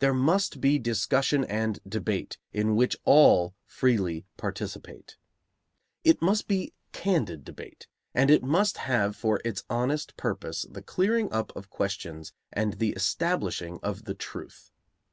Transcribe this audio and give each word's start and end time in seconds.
There 0.00 0.12
must 0.12 0.60
be 0.60 0.80
discussion 0.80 1.44
and 1.44 1.78
debate, 1.86 2.36
in 2.52 2.74
which 2.74 2.96
all 3.04 3.54
freely 3.64 4.26
participate. 4.36 5.16
It 6.02 6.20
must 6.20 6.48
be 6.48 6.72
candid 6.90 7.44
debate, 7.44 7.86
and 8.12 8.28
it 8.28 8.42
must 8.42 8.78
have 8.78 9.14
for 9.14 9.40
its 9.44 9.62
honest 9.70 10.16
purpose 10.16 10.66
the 10.68 10.82
clearing 10.82 11.32
up 11.32 11.54
of 11.54 11.70
questions 11.70 12.32
and 12.52 12.80
the 12.80 12.90
establishing 12.94 13.78
of 13.80 14.02
the 14.04 14.14
truth. 14.14 14.72